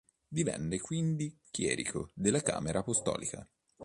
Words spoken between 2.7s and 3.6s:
Apostolica.